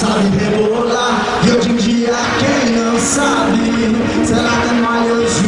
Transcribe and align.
sabe 0.00 0.30
rebolar. 0.38 1.22
E 1.46 1.50
hoje 1.52 1.70
em 1.70 1.76
dia 1.76 2.14
quem 2.38 2.72
não 2.74 2.98
sabe, 2.98 3.60
será 4.24 4.50
que 4.62 4.68
é 4.68 4.80
mais 4.80 5.39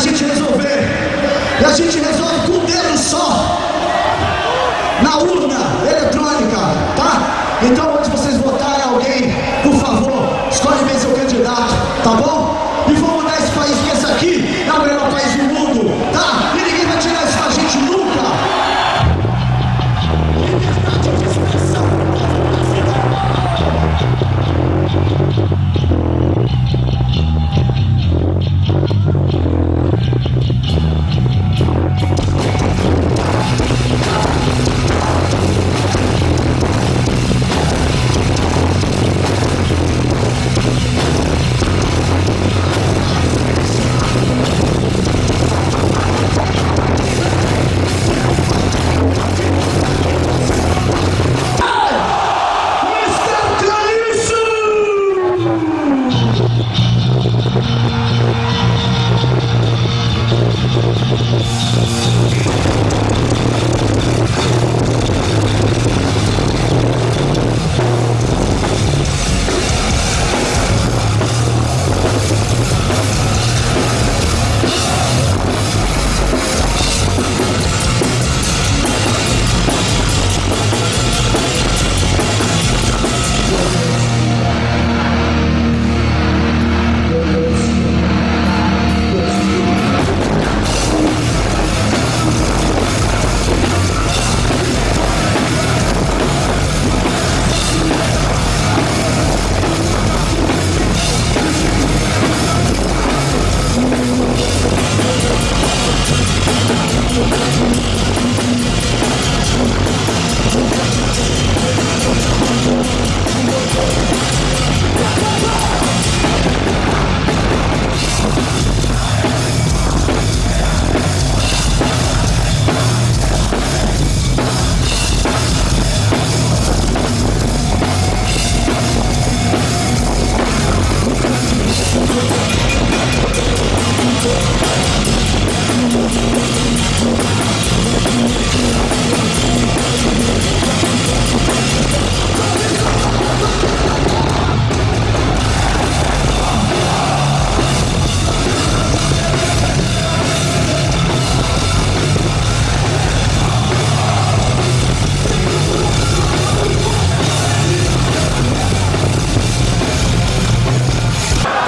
a 0.00 0.02
gente 0.02 0.24
resolver. 0.24 0.88
E 1.60 1.64
a 1.64 1.72
gente 1.72 1.98
resolver. 1.98 2.19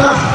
자. 0.02 0.31